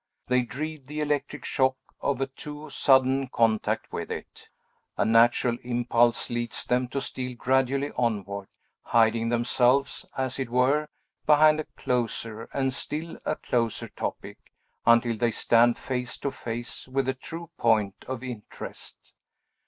They 0.29 0.41
dread 0.41 0.87
the 0.87 0.99
electric 0.99 1.45
shock 1.45 1.77
of 1.99 2.19
a 2.21 2.25
too 2.25 2.71
sudden 2.71 3.27
contact 3.27 3.93
with 3.93 4.09
it. 4.09 4.49
A 4.97 5.05
natural 5.05 5.59
impulse 5.63 6.31
leads 6.31 6.65
them 6.65 6.87
to 6.87 6.99
steal 6.99 7.35
gradually 7.37 7.91
onward, 7.91 8.47
hiding 8.81 9.29
themselves, 9.29 10.03
as 10.17 10.39
it 10.39 10.49
were, 10.49 10.87
behind 11.27 11.59
a 11.59 11.67
closer, 11.77 12.49
and 12.51 12.73
still 12.73 13.19
a 13.27 13.35
closer 13.35 13.89
topic, 13.89 14.39
until 14.87 15.15
they 15.15 15.29
stand 15.29 15.77
face 15.77 16.17
to 16.17 16.31
face 16.31 16.87
with 16.87 17.05
the 17.05 17.13
true 17.13 17.51
point 17.59 18.03
of 18.07 18.23
interest. 18.23 19.13